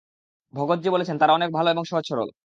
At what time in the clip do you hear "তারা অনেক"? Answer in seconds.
1.17-1.49